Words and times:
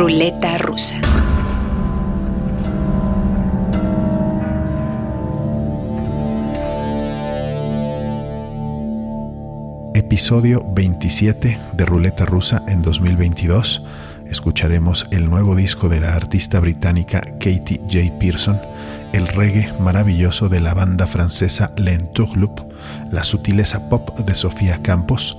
Ruleta 0.00 0.56
rusa. 0.56 0.98
Episodio 9.92 10.64
27 10.72 11.58
de 11.74 11.84
Ruleta 11.84 12.24
Rusa 12.24 12.62
en 12.66 12.80
2022. 12.80 13.82
Escucharemos 14.24 15.06
el 15.10 15.28
nuevo 15.28 15.54
disco 15.54 15.90
de 15.90 16.00
la 16.00 16.14
artista 16.14 16.60
británica 16.60 17.20
Katie 17.20 17.82
J. 17.92 18.18
Pearson, 18.18 18.58
el 19.12 19.26
reggae 19.26 19.70
maravilloso 19.80 20.48
de 20.48 20.60
la 20.60 20.72
banda 20.72 21.06
francesa 21.06 21.74
L'Entourloupe, 21.76 22.62
la 23.10 23.22
sutileza 23.22 23.90
pop 23.90 24.18
de 24.20 24.34
Sofía 24.34 24.80
Campos, 24.80 25.36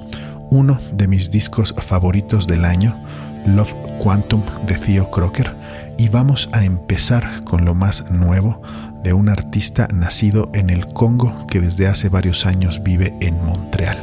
uno 0.52 0.78
de 0.92 1.08
mis 1.08 1.32
discos 1.32 1.74
favoritos 1.80 2.46
del 2.46 2.64
año, 2.64 2.96
Love 3.46 3.74
Quantum 4.00 4.42
de 4.68 4.76
Theo 4.76 5.10
Crocker, 5.12 5.56
y 5.98 6.10
vamos 6.10 6.50
a 6.52 6.64
empezar 6.64 7.44
con 7.44 7.66
lo 7.66 7.76
más 7.76 8.10
nuevo 8.12 8.62
de 9.04 9.14
un 9.14 9.30
artista 9.30 9.88
nacido 9.94 10.50
en 10.54 10.70
el 10.70 10.88
Congo 10.88 11.48
que 11.48 11.60
desde 11.60 11.88
hace 11.88 12.10
varios 12.10 12.46
años 12.46 12.84
vive 12.84 13.16
en 13.20 13.44
Montreal. 13.46 13.98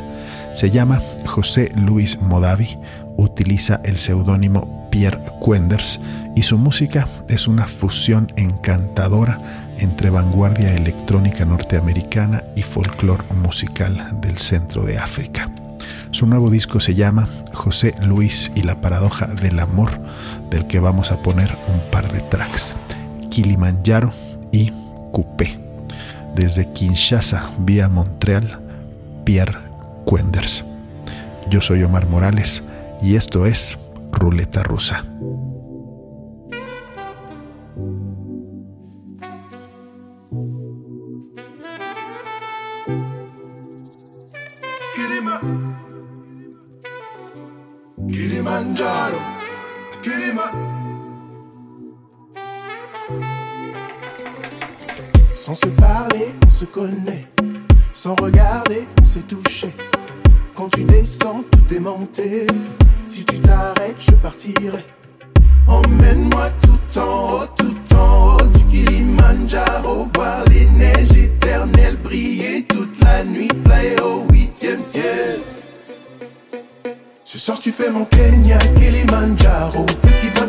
Se 0.54 0.70
llama 0.70 1.00
José 1.26 1.70
Luis 1.76 2.20
Modavi, 2.20 2.78
utiliza 3.16 3.80
el 3.84 3.98
seudónimo 3.98 4.88
Pierre 4.90 5.20
Quenders 5.44 6.00
y 6.34 6.42
su 6.42 6.58
música 6.58 7.06
es 7.28 7.48
una 7.48 7.66
fusión 7.66 8.32
encantadora 8.36 9.38
entre 9.78 10.10
vanguardia 10.10 10.74
electrónica 10.74 11.44
norteamericana 11.44 12.42
y 12.56 12.62
folclore 12.62 13.24
musical 13.42 14.20
del 14.20 14.38
centro 14.38 14.82
de 14.84 14.98
África. 14.98 15.48
Su 16.10 16.26
nuevo 16.26 16.50
disco 16.50 16.80
se 16.80 16.94
llama 16.94 17.28
José 17.52 17.94
Luis 18.02 18.50
y 18.54 18.62
la 18.62 18.80
paradoja 18.80 19.26
del 19.26 19.60
amor, 19.60 20.00
del 20.50 20.66
que 20.66 20.80
vamos 20.80 21.12
a 21.12 21.22
poner 21.22 21.54
un 21.72 21.80
par 21.90 22.10
de 22.10 22.20
tracks, 22.20 22.74
Kilimanjaro 23.30 24.12
y 24.50 24.72
Coupé. 25.12 25.58
Desde 26.34 26.72
Kinshasa, 26.72 27.42
vía 27.58 27.88
Montreal, 27.88 28.60
Pierre 29.24 29.58
Quenders. 30.06 30.64
Yo 31.50 31.60
soy 31.60 31.82
Omar 31.82 32.06
Morales 32.06 32.62
y 33.02 33.16
esto 33.16 33.46
es 33.46 33.78
Ruleta 34.12 34.62
Rusa. 34.62 35.04
Kilimanjaro, 48.10 49.20
Kilima. 50.02 50.50
Sans 55.36 55.54
se 55.54 55.66
parler, 55.66 56.28
on 56.46 56.50
se 56.50 56.64
connaît. 56.64 57.26
Sans 57.92 58.14
regarder, 58.14 58.86
on 59.00 59.04
s'est 59.04 59.20
touché. 59.28 59.74
Quand 60.54 60.68
tu 60.70 60.84
descends, 60.84 61.44
tout 61.50 61.74
est 61.74 61.80
monté. 61.80 62.46
Si 63.08 63.24
tu 63.24 63.40
t'arrêtes, 63.40 63.96
je 63.98 64.12
partirai. 64.12 64.86
Emmène-moi 65.66 66.50
tout 66.62 66.98
en 66.98 67.42
haut, 67.42 67.46
tout 67.58 67.94
en 67.94 68.36
haut 68.36 68.46
du 68.46 68.64
Kilimanjaro. 68.64 70.08
Voir 70.14 70.44
les 70.46 70.64
neiges 70.64 71.12
éternelles 71.12 71.98
briller 72.02 72.64
toute 72.66 72.98
la 73.04 73.22
nuit. 73.24 73.50
Fly 73.66 74.00
au 74.02 74.24
huitième 74.32 74.80
ciel. 74.80 75.40
Ce 77.30 77.36
soir 77.36 77.60
tu 77.60 77.72
fais 77.72 77.90
mon 77.90 78.06
Kenya, 78.06 78.56
Kilimanjaro. 78.56 79.84
Petit 80.00 80.30
bac 80.30 80.48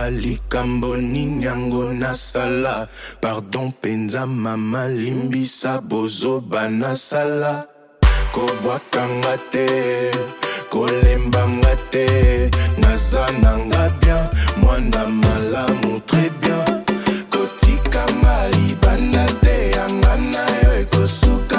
nanga 0.00 0.10
likambo 0.10 0.96
nini 0.96 1.44
yango 1.44 1.92
nasala. 1.92 2.88
Pardon 3.20 3.66
mpenza 3.66 4.26
mama 4.26 4.88
limbisa 4.88 5.80
bozoba 5.80 6.68
nasala 6.68 7.66
kobwakanga 8.32 9.36
te 9.50 9.66
kolembanga 10.70 11.76
te 11.90 12.50
nanga 13.42 13.88
bien 14.00 14.24
mwana 14.62 15.06
malamu 15.08 16.00
très 16.06 16.30
bien. 16.40 16.84
Kotikanga 17.30 18.48
libanda 18.56 19.26
te 19.42 19.70
yanga 19.76 20.16
na 20.16 20.44
yo 20.62 21.49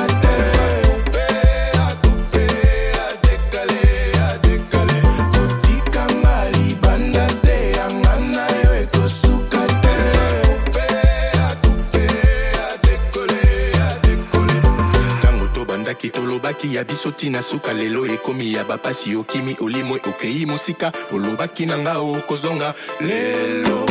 tolobaki 16.31 16.75
ya 16.75 16.83
biso 16.83 17.09
ntina 17.09 17.41
suka 17.41 17.73
lelo 17.73 18.05
ekomi 18.05 18.53
ya 18.53 18.63
bapasi 18.63 19.15
okimi 19.15 19.57
olimwe 19.59 19.99
okei 20.07 20.45
mosika 20.45 20.91
olobaki 21.13 21.65
na 21.65 21.77
nga 21.77 21.99
okozonga. 21.99 22.73
Lelo 23.01 23.85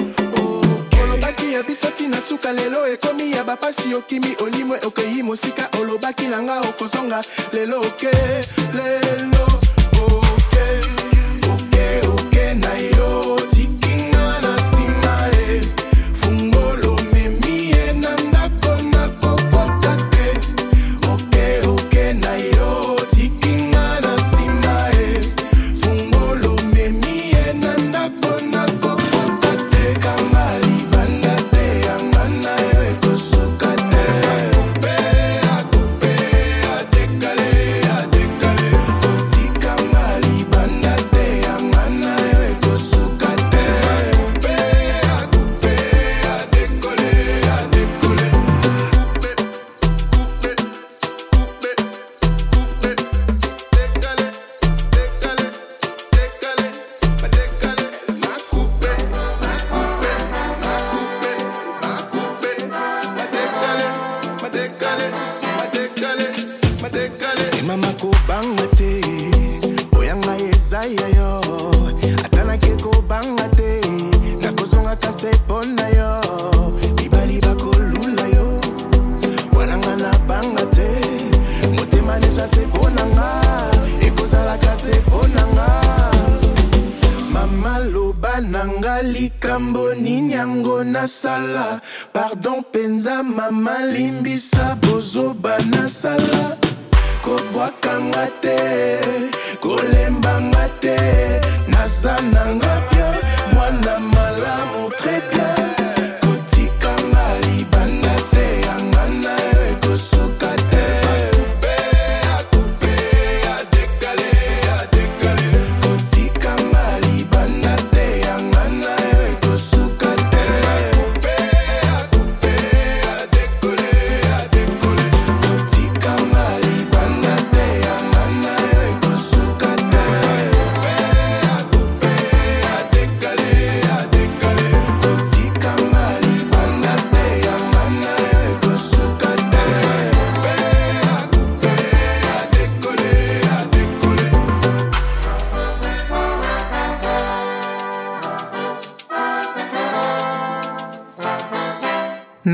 olobaki 1.03 1.53
ya 1.53 1.63
biso 1.63 1.91
ntina 1.91 2.21
suka 2.21 2.53
lelo 2.53 2.87
ekomi 2.87 3.33
ya 3.33 3.45
bapasi 3.45 3.95
okimi 3.95 4.37
olimwe 4.43 4.79
okei 4.87 5.23
mosika 5.23 5.69
olobaki 5.81 6.29
na 6.29 6.43
nga 6.43 6.61
okozonga. 6.61 7.23
Lelo 7.53 7.81
oke. 7.81 8.11
Lelo 8.73 9.50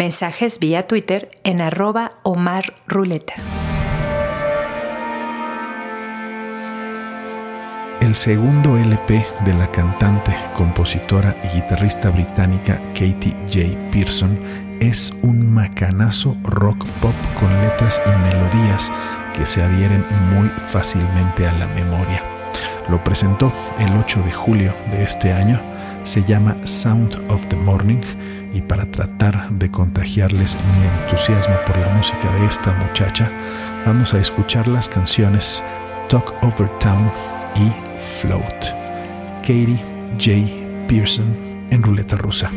Mensajes 0.07 0.61
vía 0.61 0.87
Twitter 0.87 1.33
en 1.43 1.61
arroba 1.61 2.13
Omar 2.23 2.75
Ruleta. 2.87 3.35
El 8.01 8.15
segundo 8.15 8.77
LP 8.77 9.27
de 9.45 9.55
la 9.55 9.69
cantante, 9.73 10.33
compositora 10.55 11.35
y 11.43 11.57
guitarrista 11.57 12.11
británica 12.11 12.81
Katie 12.95 13.37
J. 13.53 13.91
Pearson 13.91 14.39
es 14.81 15.13
un 15.23 15.53
macanazo 15.53 16.37
rock 16.45 16.87
pop 17.03 17.15
con 17.41 17.51
letras 17.63 18.01
y 18.07 18.11
melodías 18.33 18.93
que 19.35 19.45
se 19.45 19.61
adhieren 19.61 20.07
muy 20.33 20.49
fácilmente 20.71 21.49
a 21.49 21.53
la 21.55 21.67
memoria. 21.67 22.23
Lo 22.89 23.03
presentó 23.03 23.53
el 23.81 23.97
8 23.97 24.23
de 24.23 24.31
julio 24.31 24.73
de 24.93 25.03
este 25.03 25.33
año, 25.33 25.61
se 26.05 26.23
llama 26.23 26.57
Sound 26.63 27.21
of 27.29 27.45
the 27.49 27.57
Morning 27.57 28.01
y 28.57 28.63
para 28.63 28.87
tratar 28.87 29.51
de 29.51 29.71
contagiarles 29.71 30.57
mi 30.79 30.87
entusiasmo 31.03 31.55
por 31.67 31.77
la 31.77 31.89
música 31.91 32.33
de 32.37 32.47
esta 32.47 32.73
muchacha, 32.73 33.31
vamos 33.85 34.15
a 34.15 34.19
escuchar 34.19 34.67
las 34.67 34.89
canciones 34.89 35.63
Talk 36.09 36.35
Over 36.43 36.71
Town 36.79 37.11
y 37.55 37.71
Float. 38.01 38.65
Katie 39.43 39.79
J. 40.19 40.87
Pearson 40.89 41.37
en 41.71 41.83
ruleta 41.83 42.17
rusa. 42.17 42.51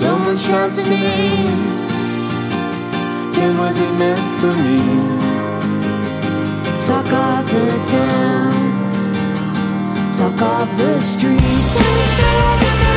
Someone 0.00 0.38
shouts 0.38 0.78
a 0.78 0.88
me. 0.88 0.96
Then 3.34 3.58
was 3.58 3.78
it 3.78 3.92
meant 3.98 4.40
for 4.40 4.54
me? 4.64 4.78
Talk 6.86 7.12
of 7.12 7.44
the 7.50 7.66
town. 7.92 8.52
Talk 10.16 10.40
of 10.40 10.78
the 10.78 11.00
street. 11.00 11.40
Tell 12.16 12.56
me, 12.56 12.89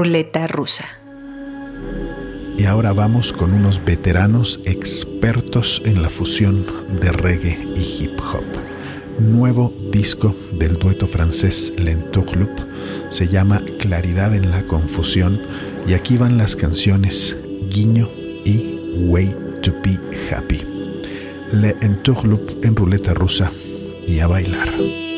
ruleta 0.00 0.46
rusa. 0.46 0.86
Y 2.56 2.64
ahora 2.64 2.94
vamos 2.94 3.34
con 3.34 3.52
unos 3.52 3.84
veteranos 3.84 4.58
expertos 4.64 5.82
en 5.84 6.00
la 6.00 6.08
fusión 6.08 6.64
de 7.02 7.12
reggae 7.12 7.58
y 7.76 7.80
hip 7.80 8.18
hop. 8.18 8.42
Nuevo 9.18 9.74
disco 9.92 10.34
del 10.52 10.78
dueto 10.78 11.06
francés 11.06 11.74
L'Entourloup 11.76 12.58
se 13.10 13.28
llama 13.28 13.60
Claridad 13.78 14.34
en 14.34 14.50
la 14.50 14.62
Confusión 14.62 15.42
y 15.86 15.92
aquí 15.92 16.16
van 16.16 16.38
las 16.38 16.56
canciones 16.56 17.36
Guiño 17.68 18.08
y 18.46 18.80
Way 19.04 19.36
to 19.60 19.74
Be 19.84 20.00
Happy. 20.34 20.62
L'Entourloup 21.52 22.64
en 22.64 22.74
ruleta 22.74 23.12
rusa 23.12 23.52
y 24.06 24.20
a 24.20 24.26
bailar. 24.26 25.09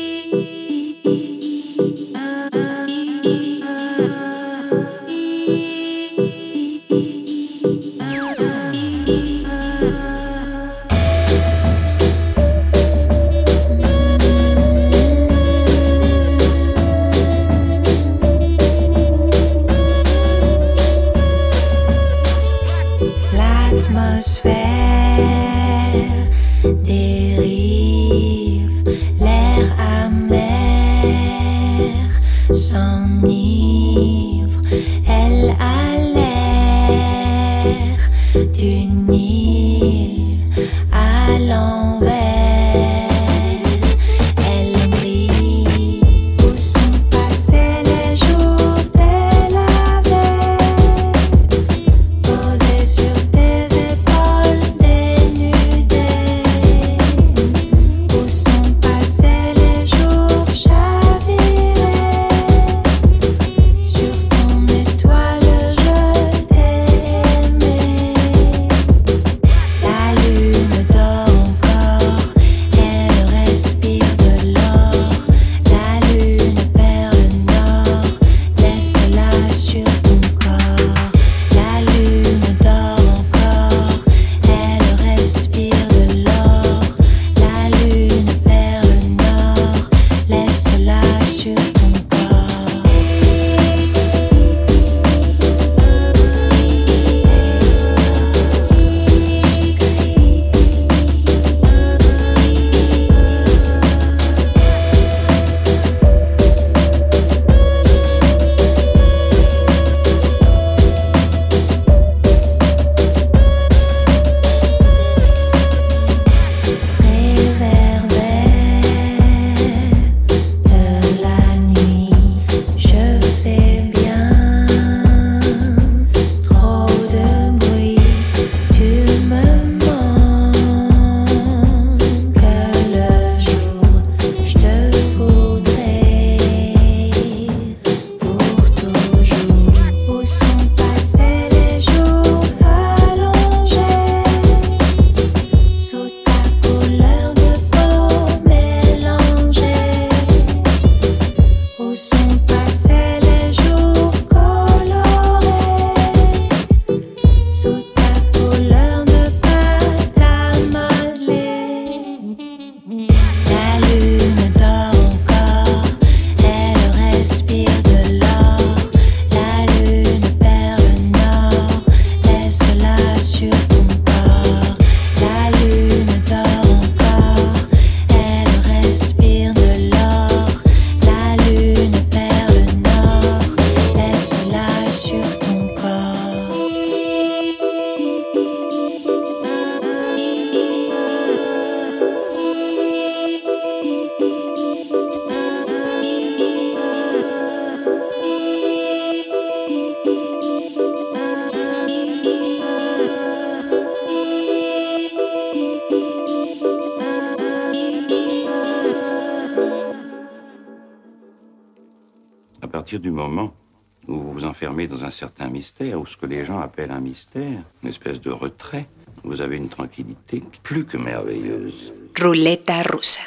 mystère, 215.63 215.97
ou 216.01 216.05
ce 216.05 216.17
que 216.17 216.25
les 216.25 216.43
gens 216.43 216.59
appellent 216.59 216.91
un 216.91 216.99
mystère, 216.99 217.61
une 217.81 217.87
espèce 217.87 218.19
de 218.19 218.31
retrait, 218.31 218.85
vous 219.23 219.39
avez 219.39 219.55
une 219.55 219.69
tranquillité 219.69 220.43
plus 220.61 220.85
que 220.85 220.97
merveilleuse. 220.97 221.93
Roulette 222.21 222.69
russa. 222.91 223.21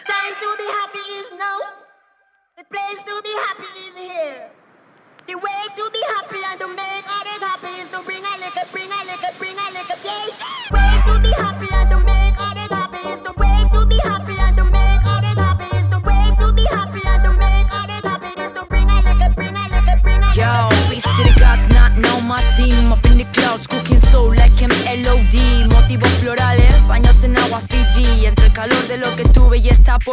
Bring 8.06 8.24
a 8.24 8.36
liquor, 8.42 8.66
bring 8.72 8.90
a 8.92 8.98
liquor, 9.08 9.32
bring 9.38 9.58
a 9.58 9.66
liquor, 9.74 9.98
yeah. 10.04 10.74
Way 10.74 10.92
to 11.06 11.14
be 11.24 11.30
happy 11.42 11.68
and 11.72 11.90
to 11.90 11.96
make 12.04 12.15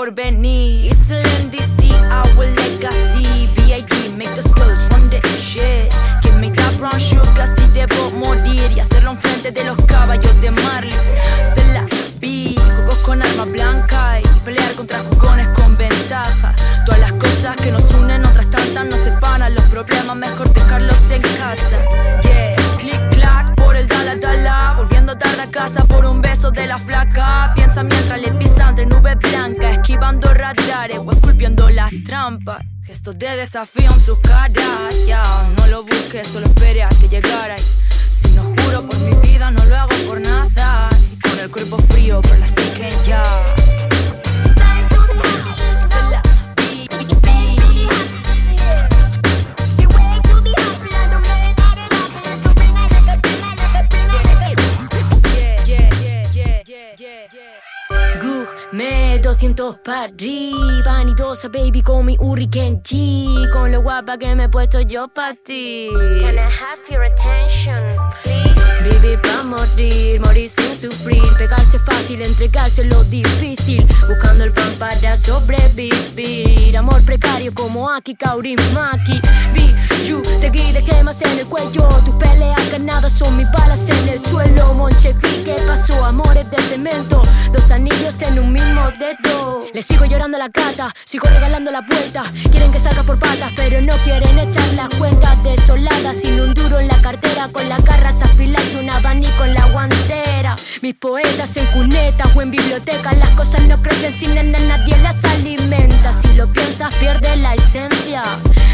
To 0.04 0.12
bent 0.12 0.38
knee 0.38 0.73
I 33.56 33.66
feel 33.66 33.92
so 34.00 34.16
sucada 34.16 34.93
baby, 61.50 61.82
con 61.82 62.06
mi 62.06 62.16
Hurricane 62.20 62.82
G. 62.84 63.50
Con 63.52 63.72
lo 63.72 63.82
guapa 63.82 64.18
que 64.18 64.36
me 64.36 64.46
he 64.46 64.50
puesto 64.50 64.80
yo 64.82 65.08
para 65.08 65.34
ti. 65.34 65.90
Can 66.22 66.36
I 66.36 66.42
have 66.42 66.80
your 66.90 67.04
attention, 67.04 67.98
please? 68.22 68.54
Vivir 68.84 69.20
para 69.22 69.44
morir, 69.44 70.20
morir 70.20 70.50
sin 70.50 70.73
sufrir, 70.90 71.24
pegarse 71.38 71.80
fácil, 71.80 72.22
entregarse 72.22 72.84
lo 72.84 73.04
difícil, 73.06 73.86
buscando 74.08 74.44
el 74.44 74.52
pan 74.52 74.70
para 74.78 75.16
sobrevivir. 75.16 76.76
Amor 76.76 77.02
precario 77.04 77.54
como 77.54 77.90
Aki 77.90 78.16
Kaurimaki. 78.16 79.22
Vi, 79.54 79.74
you, 80.06 80.22
te 80.42 80.50
guide 80.50 80.84
quemas 80.84 81.22
en 81.22 81.40
el 81.40 81.46
cuello. 81.46 81.88
Tus 82.04 82.16
peleas 82.16 82.70
ganadas 82.70 83.14
son 83.14 83.38
mis 83.38 83.50
balas 83.52 83.88
en 83.88 84.10
el 84.10 84.22
suelo. 84.22 84.74
Monchequi, 84.74 85.44
¿qué 85.46 85.56
pasó? 85.66 86.04
Amores 86.04 86.50
de 86.52 86.58
cemento, 86.64 87.24
dos 87.54 87.72
anillos 87.72 88.22
en 88.22 88.40
un 88.40 88.52
mismo 88.52 88.92
dedo. 89.00 89.64
Le 89.74 89.82
sigo 89.82 90.04
llorando 90.04 90.36
a 90.36 90.40
la 90.42 90.50
gata, 90.50 90.94
sigo 91.06 91.30
regalando 91.30 91.72
la 91.72 91.82
vuelta. 91.82 92.24
Quieren 92.52 92.74
que 92.74 92.80
salga 92.80 93.04
por 93.04 93.18
patas, 93.18 93.54
pero 93.56 93.80
no 93.82 93.94
quieren 94.04 94.38
echar 94.38 94.68
las 94.74 94.94
cuentas 94.96 95.42
desoladas. 95.44 96.18
Sin 96.18 96.40
un 96.42 96.54
duro 96.54 96.80
en 96.80 96.90
la 96.90 97.02
cartera, 97.02 97.48
con 97.54 97.68
las 97.70 97.84
garras 97.86 98.22
afiladas 98.22 98.68
y 98.74 98.76
un 98.76 98.90
abanico 98.90 99.46
en 99.46 99.54
la 99.54 99.66
guantera. 99.68 100.58
Mis 100.82 100.96
poetas 100.96 101.56
en 101.58 101.66
cuneta 101.68 102.26
o 102.36 102.42
en 102.42 102.52
biblioteca, 102.52 103.14
las 103.14 103.30
cosas 103.30 103.62
no 103.68 103.82
crecen 103.82 104.14
sin 104.14 104.34
nena, 104.34 104.60
nadie 104.60 104.98
las 105.00 105.24
alimenta. 105.24 106.12
Si 106.12 106.34
lo 106.36 106.48
piensas, 106.52 106.94
pierde 106.96 107.36
la 107.38 107.54
esencia. 107.54 108.24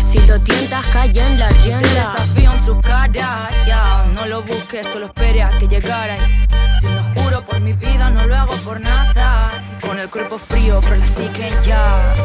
Si 0.04 0.20
lo 0.26 0.40
tientas, 0.40 0.86
cae 0.88 1.12
en 1.20 1.40
la 1.40 1.50
Te 1.50 1.56
rienda. 1.64 1.88
desafío 1.88 2.52
en 2.52 2.66
su 2.66 2.80
cara, 2.82 3.50
ya 3.68 4.06
No 4.16 4.26
lo 4.26 4.42
busques, 4.42 4.88
solo 4.88 5.06
espere 5.06 5.44
a 5.44 5.50
que 5.50 5.68
llegara 5.68 6.16
Si 6.82 6.88
no 6.88 7.04
juro 7.14 7.46
por 7.46 7.60
mi 7.60 7.74
vida, 7.74 8.10
no 8.10 8.26
lo 8.26 8.36
hago 8.36 8.56
por 8.64 8.82
nada 8.82 9.64
Con 9.82 10.00
el 10.00 10.10
cuerpo 10.10 10.40
frío, 10.40 10.80
pero 10.82 10.96
la 10.96 11.06
psique 11.06 11.54
ya 11.64 12.16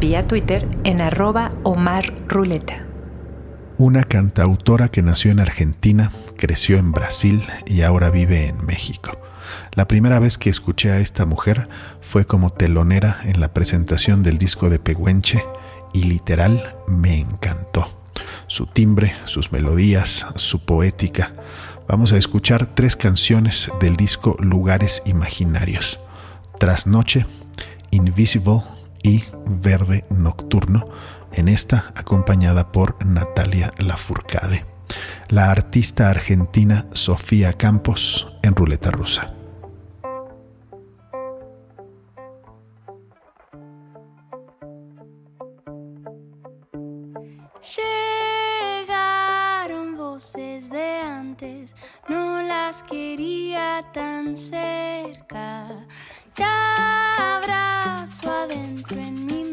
Vía 0.00 0.26
Twitter 0.26 0.68
en 0.82 1.00
Omar 1.62 2.12
Ruleta. 2.26 2.84
Una 3.78 4.02
cantautora 4.02 4.88
que 4.88 5.00
nació 5.00 5.30
en 5.30 5.38
Argentina, 5.38 6.10
creció 6.36 6.76
en 6.76 6.90
Brasil 6.90 7.44
y 7.66 7.82
ahora 7.82 8.10
vive 8.10 8.48
en 8.48 8.66
México. 8.66 9.12
La 9.74 9.86
primera 9.86 10.18
vez 10.18 10.38
que 10.38 10.50
escuché 10.50 10.90
a 10.90 10.98
esta 10.98 11.24
mujer 11.24 11.68
fue 12.00 12.26
como 12.26 12.50
telonera 12.50 13.20
en 13.22 13.38
la 13.38 13.54
presentación 13.54 14.24
del 14.24 14.38
disco 14.38 14.70
de 14.70 14.80
Pehuenche 14.80 15.44
y 15.92 16.02
literal 16.02 16.76
me 16.88 17.20
encantó. 17.20 17.88
Su 18.48 18.66
timbre, 18.66 19.14
sus 19.24 19.52
melodías, 19.52 20.26
su 20.34 20.64
poética. 20.64 21.32
Vamos 21.86 22.12
a 22.12 22.16
escuchar 22.16 22.66
tres 22.66 22.96
canciones 22.96 23.70
del 23.80 23.94
disco 23.94 24.36
Lugares 24.40 25.00
Imaginarios. 25.06 26.00
Trasnoche, 26.58 27.24
Invisible 27.92 28.62
Verde 29.46 30.04
Nocturno, 30.10 30.88
en 31.32 31.46
esta 31.48 31.92
acompañada 31.94 32.72
por 32.72 32.96
Natalia 33.06 33.70
Lafourcade. 33.78 34.66
La 35.28 35.50
artista 35.50 36.10
argentina 36.10 36.86
Sofía 36.92 37.52
Campos 37.52 38.36
en 38.42 38.56
Ruleta 38.56 38.90
Rusa. 38.90 39.32
Llegaron 48.82 49.96
voces 49.96 50.68
de 50.70 50.98
antes, 51.00 51.76
no 52.08 52.42
las 52.42 52.82
quería 52.82 53.84
tan 53.92 54.36
cerca. 54.36 55.86
and 58.56 58.82
bring 58.84 59.26
me 59.26 59.45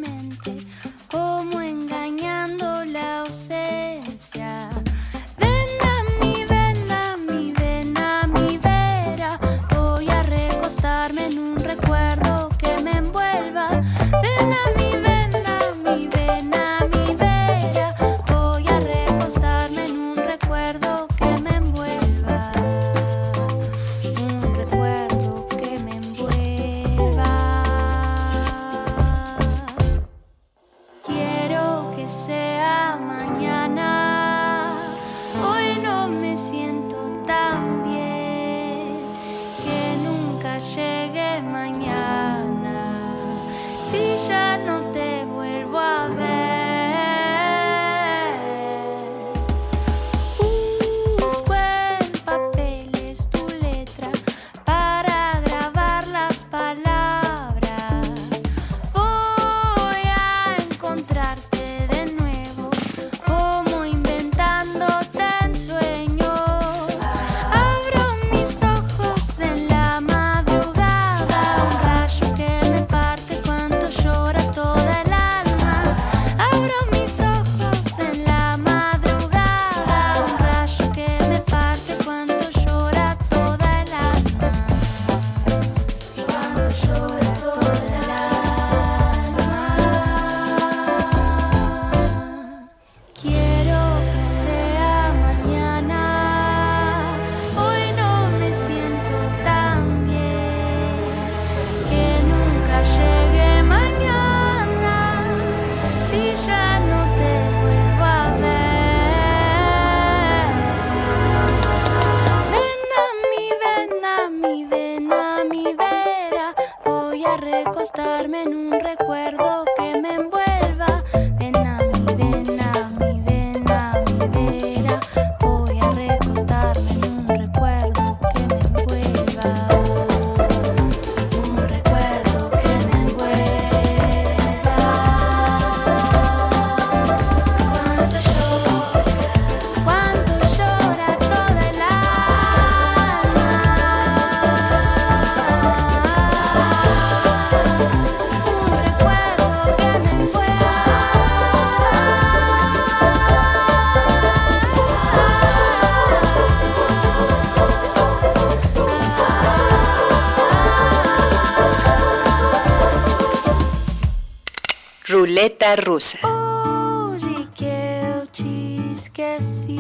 mulher. 165.74 166.20
Hoje 166.24 167.48
que 167.56 167.66
eu 167.66 168.28
te 168.28 168.94
esqueci. 168.94 169.78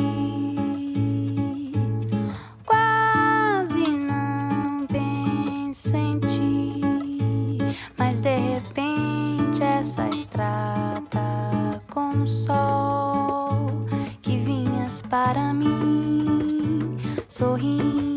Quase 2.65 3.89
não 3.91 4.87
penso 4.87 5.95
em 5.95 6.19
ti, 6.19 7.59
mas 7.97 8.21
de 8.21 8.35
repente 8.35 9.61
essa 9.61 10.07
estrada 10.09 11.81
com 11.91 12.23
o 12.23 12.27
sol 12.27 13.85
que 14.21 14.37
vinhas 14.37 15.01
para 15.03 15.53
mim 15.53 16.97
sorrindo. 17.29 18.12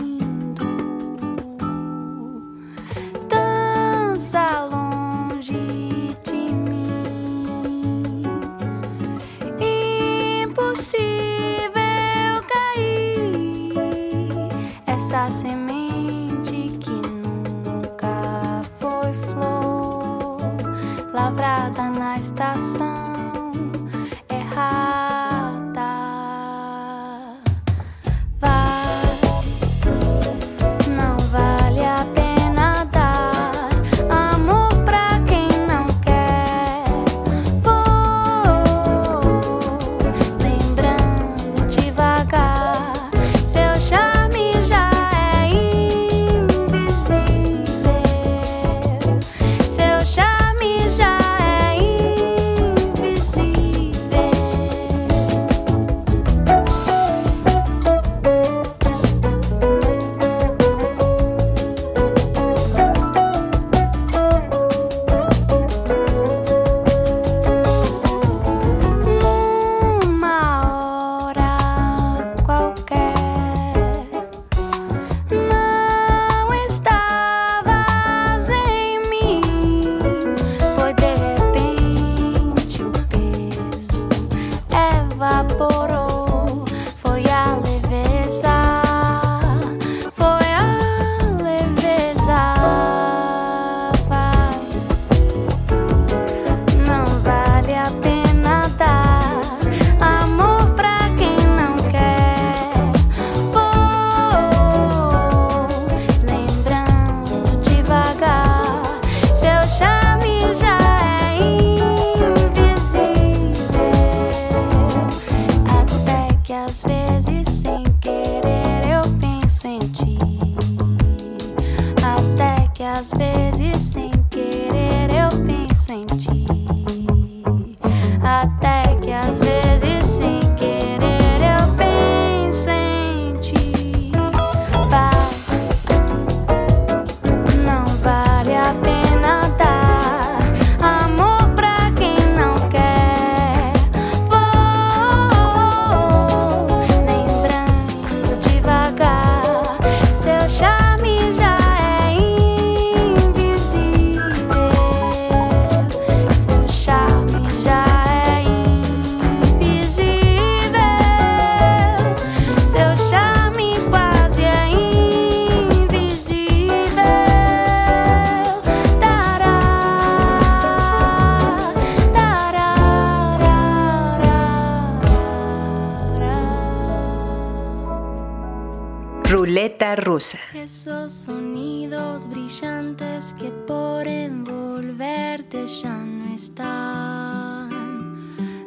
ruleta 179.56 179.96
rusa. 179.96 180.38
Esos 180.52 181.12
sonidos 181.12 182.28
brillantes 182.28 183.34
que 183.40 183.50
por 183.50 184.06
envolverte 184.06 185.66
ya 185.66 185.96
no 185.96 186.34
están, 186.34 187.70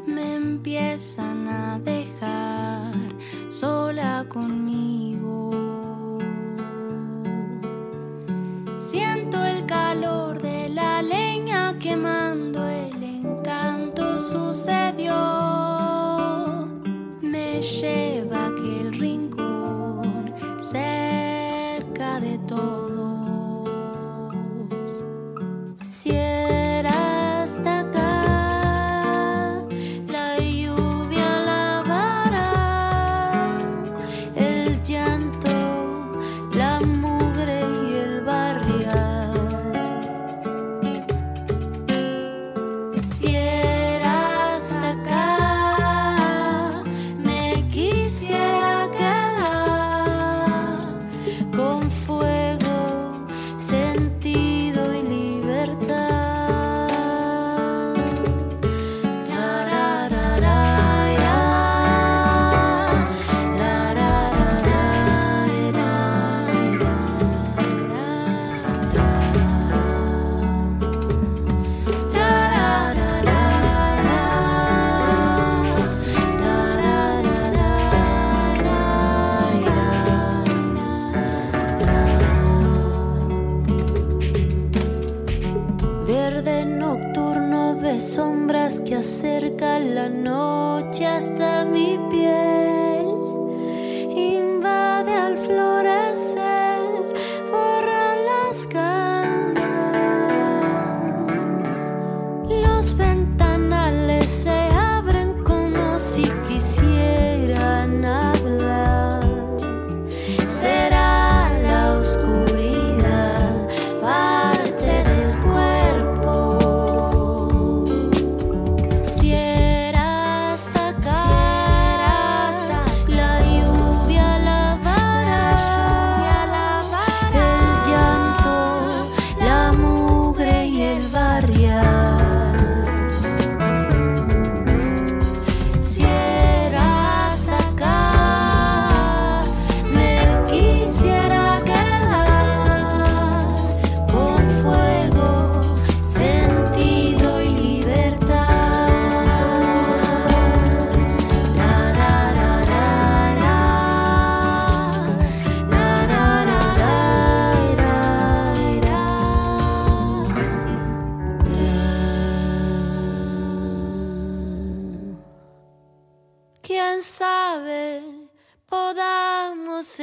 me 0.07 0.33
empiezan 0.33 1.47
a 1.47 1.77
dejar 1.77 2.95
sola 3.49 4.25
conmigo. 4.27 6.17
Siento 8.81 9.45
el 9.45 9.67
calor 9.67 10.41
de 10.41 10.69
la 10.69 11.03
leña 11.03 11.77
quemando, 11.77 12.67
el 12.67 13.03
encanto 13.03 14.17
sucedió, 14.17 15.13
me 17.21 17.61
lleva. 17.61 18.38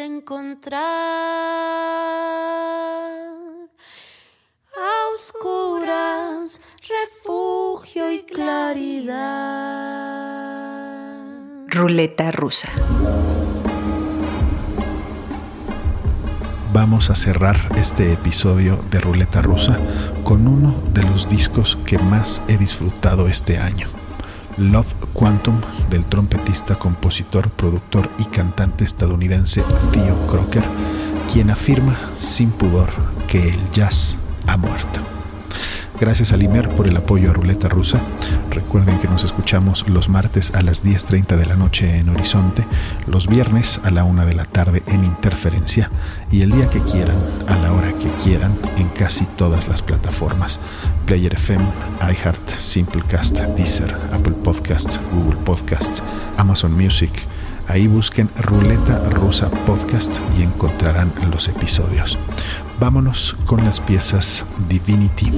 Encontrar 0.04 0.80
a 4.74 5.08
oscuras 5.14 6.60
refugio 6.88 8.12
y 8.12 8.22
claridad. 8.24 9.16
Ruleta 11.68 12.30
rusa. 12.30 12.70
Vamos 16.72 17.10
a 17.10 17.16
cerrar 17.16 17.56
este 17.76 18.12
episodio 18.12 18.76
de 18.90 19.00
Ruleta 19.00 19.40
Rusa 19.40 19.80
con 20.24 20.46
uno 20.46 20.82
de 20.92 21.04
los 21.04 21.26
discos 21.26 21.78
que 21.86 21.98
más 21.98 22.42
he 22.48 22.58
disfrutado 22.58 23.28
este 23.28 23.58
año. 23.58 23.88
Love 24.58 24.94
Quantum 25.12 25.60
del 25.90 26.06
trompetista, 26.06 26.78
compositor, 26.78 27.50
productor 27.50 28.10
y 28.18 28.24
cantante 28.24 28.84
estadounidense 28.84 29.62
Theo 29.92 30.26
Crocker, 30.26 30.64
quien 31.30 31.50
afirma 31.50 31.96
sin 32.16 32.50
pudor 32.50 32.90
que 33.28 33.50
el 33.50 33.70
jazz 33.70 34.16
ha 34.46 34.56
muerto. 34.56 35.15
Gracias 35.98 36.32
a 36.32 36.36
Limer 36.36 36.74
por 36.74 36.86
el 36.86 36.96
apoyo 36.96 37.30
a 37.30 37.32
Ruleta 37.32 37.70
Rusa. 37.70 38.02
Recuerden 38.50 38.98
que 38.98 39.08
nos 39.08 39.24
escuchamos 39.24 39.88
los 39.88 40.10
martes 40.10 40.52
a 40.54 40.62
las 40.62 40.84
10.30 40.84 41.36
de 41.36 41.46
la 41.46 41.56
noche 41.56 41.96
en 41.98 42.10
Horizonte, 42.10 42.66
los 43.06 43.26
viernes 43.26 43.80
a 43.82 43.90
la 43.90 44.04
1 44.04 44.26
de 44.26 44.34
la 44.34 44.44
tarde 44.44 44.82
en 44.88 45.04
Interferencia 45.04 45.90
y 46.30 46.42
el 46.42 46.52
día 46.52 46.68
que 46.68 46.80
quieran, 46.80 47.16
a 47.48 47.56
la 47.56 47.72
hora 47.72 47.96
que 47.96 48.10
quieran, 48.22 48.58
en 48.76 48.88
casi 48.90 49.24
todas 49.24 49.68
las 49.68 49.80
plataformas. 49.80 50.60
Player 51.06 51.32
FM, 51.32 51.64
iHeart, 52.02 52.46
Simplecast, 52.50 53.40
Deezer, 53.56 53.94
Apple 54.12 54.34
Podcast, 54.44 54.98
Google 55.12 55.36
Podcast, 55.44 56.00
Amazon 56.36 56.72
Music. 56.72 57.12
Ahí 57.68 57.88
busquen 57.88 58.30
Ruleta 58.38 58.98
Rusa 59.10 59.50
Podcast 59.50 60.18
y 60.38 60.42
encontrarán 60.42 61.12
los 61.30 61.48
episodios. 61.48 62.18
Vámonos 62.78 63.36
con 63.46 63.64
las 63.64 63.80
piezas 63.80 64.44
Divinity, 64.68 65.32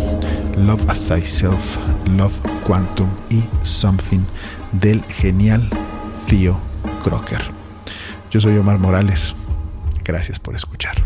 Love 0.57 0.85
Thyself, 0.85 1.79
Love 2.17 2.39
Quantum 2.67 3.09
y 3.31 3.45
Something 3.63 4.21
del 4.73 5.03
genial 5.05 5.71
Theo 6.27 6.61
Crocker. 7.03 7.43
Yo 8.31 8.41
soy 8.41 8.59
Omar 8.59 8.79
Morales. 8.79 9.35
Gracias 10.05 10.39
por 10.39 10.55
escuchar. 10.55 11.03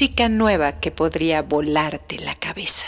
Música 0.00 0.30
nueva 0.30 0.80
que 0.80 0.90
podría 0.90 1.42
volarte 1.42 2.18
la 2.18 2.34
cabeza. 2.34 2.86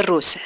Rusa. 0.00 0.40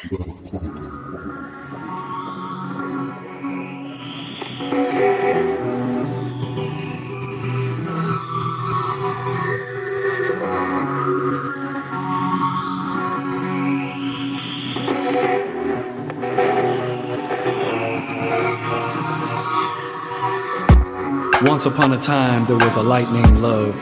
Once 21.42 21.66
upon 21.66 21.92
a 21.92 21.98
time, 21.98 22.44
there 22.46 22.56
was 22.56 22.76
a 22.76 22.82
light 22.82 23.10
named 23.10 23.38
Love. 23.38 23.74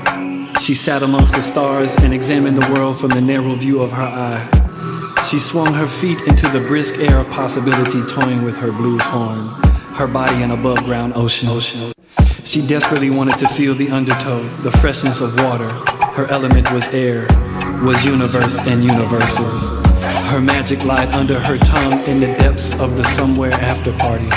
She 0.61 0.75
sat 0.75 1.03
amongst 1.03 1.35
the 1.35 1.43
stars 1.43 1.97
and 1.97 2.15
examined 2.15 2.57
the 2.57 2.73
world 2.73 2.99
from 2.99 3.11
the 3.11 3.21
narrow 3.21 3.55
view 3.55 3.81
of 3.83 3.93
her 3.93 4.03
eye. 4.03 4.58
She 5.27 5.39
swung 5.39 5.75
her 5.75 5.87
feet 5.87 6.23
into 6.23 6.49
the 6.49 6.61
brisk 6.61 6.99
air 6.99 7.19
of 7.19 7.29
possibility, 7.31 8.03
toying 8.05 8.43
with 8.43 8.57
her 8.59 8.73
blues 8.73 9.05
horn, 9.05 9.49
her 9.95 10.07
body 10.07 10.43
an 10.43 10.53
above 10.53 10.85
ground 10.85 11.13
ocean. 11.17 11.93
She 12.45 12.67
desperately 12.67 13.11
wanted 13.11 13.37
to 13.39 13.49
feel 13.49 13.75
the 13.75 13.91
undertow, 13.91 14.43
the 14.63 14.71
freshness 14.71 15.21
of 15.21 15.35
water. 15.43 15.69
Her 16.15 16.27
element 16.29 16.73
was 16.73 16.89
air, 16.89 17.27
was 17.83 18.05
universe 18.07 18.59
and 18.61 18.83
universal. 18.83 19.45
Her 20.31 20.41
magic 20.41 20.83
lied 20.85 21.11
under 21.11 21.39
her 21.39 21.59
tongue 21.59 22.01
in 22.07 22.21
the 22.21 22.29
depths 22.29 22.73
of 22.81 22.97
the 22.97 23.05
somewhere 23.05 23.53
after 23.53 23.93
party, 23.93 24.31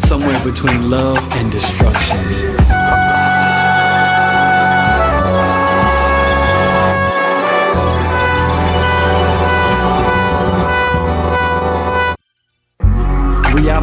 somewhere 0.00 0.42
between 0.44 0.90
love 0.90 1.26
and 1.32 1.50
destruction. 1.50 2.75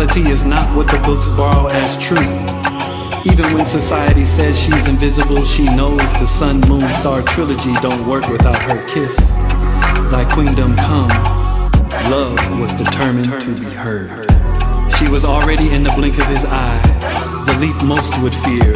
Reality 0.03 0.31
is 0.31 0.43
not 0.43 0.75
what 0.75 0.87
the 0.87 0.99
books 0.99 1.29
borrow 1.29 1.67
as 1.67 1.95
truth. 1.95 2.19
Even 3.25 3.53
when 3.53 3.63
society 3.63 4.25
says 4.25 4.59
she's 4.59 4.85
invisible, 4.85 5.45
she 5.45 5.63
knows 5.63 6.11
the 6.15 6.25
sun, 6.25 6.59
moon, 6.67 6.91
star 6.93 7.21
trilogy 7.21 7.71
don't 7.75 8.05
work 8.05 8.27
without 8.27 8.61
her 8.63 8.85
kiss. 8.85 9.15
Thy 10.11 10.29
queendom 10.29 10.75
come, 10.75 11.07
love 12.11 12.37
was 12.59 12.73
determined 12.73 13.39
to 13.43 13.55
be 13.55 13.71
heard. 13.73 14.29
She 14.91 15.07
was 15.07 15.23
already 15.23 15.73
in 15.73 15.83
the 15.83 15.91
blink 15.91 16.17
of 16.17 16.27
his 16.27 16.43
eye, 16.43 17.43
the 17.45 17.53
leap 17.53 17.81
most 17.81 18.19
would 18.21 18.35
fear. 18.35 18.73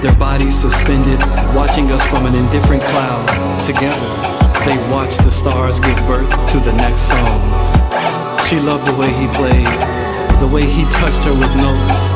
Their 0.00 0.16
bodies 0.16 0.58
suspended, 0.58 1.20
watching 1.54 1.92
us 1.92 2.06
from 2.06 2.24
an 2.24 2.34
indifferent 2.34 2.82
cloud. 2.84 3.28
Together, 3.62 4.08
they 4.64 4.78
watched 4.90 5.18
the 5.18 5.30
stars 5.30 5.78
give 5.80 5.98
birth 6.06 6.30
to 6.52 6.60
the 6.60 6.72
next 6.72 7.02
song. 7.02 7.40
She 8.40 8.58
loved 8.58 8.86
the 8.86 8.96
way 8.96 9.12
he 9.12 9.26
played, 9.36 10.01
the 10.42 10.48
way 10.48 10.66
he 10.66 10.82
touched 10.90 11.22
her 11.22 11.30
with 11.30 11.54
notes. 11.54 12.10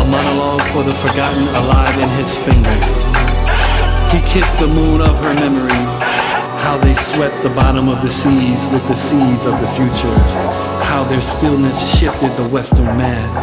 A 0.00 0.04
monologue 0.08 0.62
for 0.72 0.82
the 0.82 0.94
forgotten 0.94 1.46
alive 1.60 1.98
in 2.00 2.08
his 2.16 2.32
fingers. 2.38 2.88
He 4.08 4.24
kissed 4.24 4.56
the 4.58 4.68
moon 4.68 5.02
of 5.02 5.18
her 5.18 5.34
memory, 5.34 5.84
how 6.64 6.78
they 6.82 6.94
swept 6.94 7.42
the 7.42 7.50
bottom 7.50 7.90
of 7.90 8.00
the 8.00 8.08
seas 8.08 8.66
with 8.68 8.88
the 8.88 8.94
seeds 8.94 9.44
of 9.44 9.60
the 9.60 9.68
future, 9.76 10.16
how 10.88 11.04
their 11.04 11.20
stillness 11.20 11.76
shifted 11.98 12.34
the 12.38 12.48
western 12.48 12.86
math. 12.96 13.36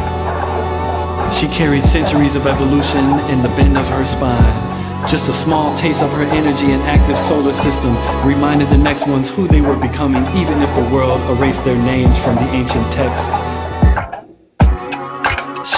She 1.32 1.47
carried 1.47 1.84
centuries 1.84 2.36
of 2.36 2.47
evolution 2.47 3.05
in 3.30 3.43
the 3.43 3.49
bend 3.49 3.78
of 3.78 3.88
her 3.89 4.07
spine. 4.07 5.05
Just 5.07 5.30
a 5.30 5.34
small 5.34 5.78
taste 5.78 6.01
of 6.01 6.12
her 6.14 6.24
energy 6.34 6.72
and 6.72 6.82
active 6.89 7.20
solar 7.20 7.53
system 7.53 7.95
reminded 8.26 8.72
the 8.72 8.78
next 8.78 9.05
ones 9.05 9.30
who 9.30 9.47
they 9.47 9.62
were 9.62 9.78
becoming, 9.78 10.26
even 10.36 10.64
if 10.64 10.74
the 10.74 10.89
world 10.89 11.22
erased 11.30 11.64
their 11.64 11.78
names 11.78 12.18
from 12.18 12.34
the 12.38 12.49
ancient 12.49 12.91
text. 12.91 13.32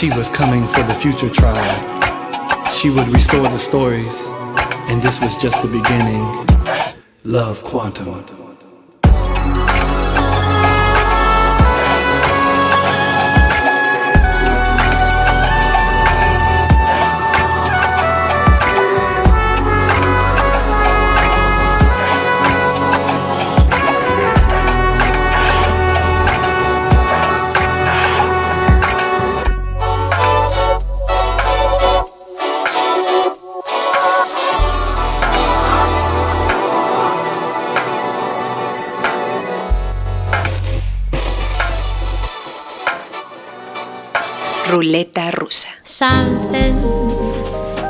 She 0.01 0.09
was 0.09 0.29
coming 0.29 0.65
for 0.65 0.81
the 0.81 0.95
future 0.95 1.29
tribe. 1.29 2.71
She 2.71 2.89
would 2.89 3.07
restore 3.09 3.43
the 3.43 3.59
stories, 3.59 4.29
and 4.89 4.99
this 4.99 5.21
was 5.21 5.37
just 5.37 5.61
the 5.61 5.67
beginning. 5.67 6.25
Love 7.23 7.61
Quantum. 7.61 8.40
Ruleta 44.71 45.31
rusa. 45.31 45.67
Something 45.83 46.79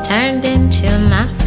turned 0.04 0.44
into 0.44 0.90
nothing. 1.10 1.41